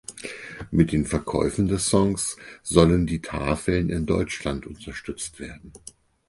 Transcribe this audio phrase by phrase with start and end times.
[0.71, 5.73] Mit den Verkäufen des Songs sollen die Tafeln in Deutschland unterstützt werden.